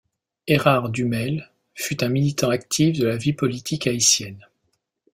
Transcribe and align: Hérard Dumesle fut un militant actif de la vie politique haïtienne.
Hérard 0.47 0.89
Dumesle 0.89 1.51
fut 1.75 2.03
un 2.03 2.09
militant 2.09 2.49
actif 2.49 2.97
de 2.97 3.05
la 3.05 3.17
vie 3.17 3.33
politique 3.33 3.85
haïtienne. 3.85 4.43